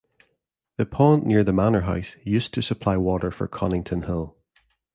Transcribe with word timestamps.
The 0.77 0.87
pond 0.87 1.27
near 1.27 1.43
the 1.43 1.53
Manor 1.53 1.81
House 1.81 2.15
used 2.23 2.55
to 2.55 2.63
supply 2.63 2.97
water 2.97 3.29
for 3.29 3.47
Conington 3.47 4.01
Hall. 4.05 4.35